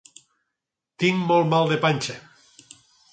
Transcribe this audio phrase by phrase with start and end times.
[1.03, 2.17] Tinc molt mal de panxa.